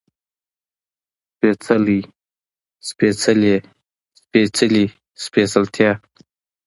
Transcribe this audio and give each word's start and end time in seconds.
سپېڅلی، 1.37 1.99
سپېڅلې، 2.87 3.55
سپېڅلي، 4.25 4.85
سپېڅلتيا 5.23 5.91